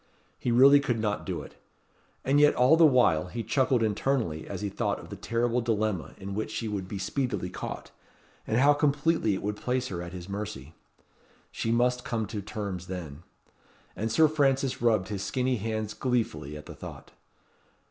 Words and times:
He 0.39 0.49
really 0.49 0.79
could 0.79 0.99
not 0.99 1.27
do 1.27 1.43
it. 1.43 1.61
And 2.25 2.39
yet 2.39 2.55
all 2.55 2.75
the 2.75 2.87
while 2.87 3.27
he 3.27 3.43
chuckled 3.43 3.83
internally 3.83 4.47
as 4.47 4.61
he 4.61 4.69
thought 4.69 4.97
of 4.97 5.09
the 5.11 5.15
terrible 5.15 5.61
dilemma 5.61 6.15
in 6.17 6.33
which 6.33 6.49
she 6.49 6.67
would 6.67 6.87
be 6.87 6.97
speedily 6.97 7.51
caught, 7.51 7.91
and 8.47 8.57
how 8.57 8.73
completely 8.73 9.35
it 9.35 9.43
would 9.43 9.57
place 9.57 9.89
her 9.89 10.01
at 10.01 10.11
his 10.11 10.27
mercy. 10.27 10.73
She 11.51 11.71
must 11.71 12.03
come 12.03 12.25
to 12.29 12.41
terms 12.41 12.87
then. 12.87 13.21
And 13.95 14.11
Sir 14.11 14.27
Francis 14.27 14.81
rubbed 14.81 15.09
his 15.09 15.21
skinny 15.21 15.57
hands 15.57 15.93
gleefully 15.93 16.57
at 16.57 16.65
the 16.65 16.73
thought. 16.73 17.11